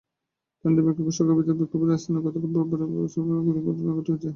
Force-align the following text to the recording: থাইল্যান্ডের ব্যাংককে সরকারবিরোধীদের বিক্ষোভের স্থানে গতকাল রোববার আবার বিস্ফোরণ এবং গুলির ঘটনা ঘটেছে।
থাইল্যান্ডের 0.55 0.83
ব্যাংককে 0.85 1.13
সরকারবিরোধীদের 1.17 1.59
বিক্ষোভের 1.61 1.99
স্থানে 2.01 2.19
গতকাল 2.25 2.51
রোববার 2.53 2.79
আবার 2.85 2.99
বিস্ফোরণ 2.99 3.29
এবং 3.31 3.43
গুলির 3.47 3.65
ঘটনা 3.67 3.91
ঘটেছে। 3.97 4.27